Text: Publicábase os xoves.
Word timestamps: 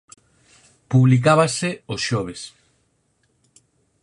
Publicábase 0.91 1.69
os 1.93 2.01
xoves. 2.07 2.41